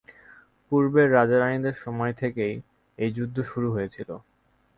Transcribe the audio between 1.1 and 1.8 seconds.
রাজা-রাণীদের